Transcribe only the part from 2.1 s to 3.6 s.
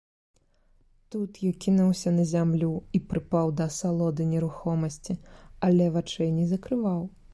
на зямлю і прыпаў